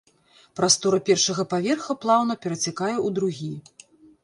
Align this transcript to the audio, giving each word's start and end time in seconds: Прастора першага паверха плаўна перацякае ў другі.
Прастора 0.59 0.99
першага 1.09 1.45
паверха 1.53 1.97
плаўна 2.07 2.39
перацякае 2.47 2.95
ў 3.05 3.09
другі. 3.21 3.53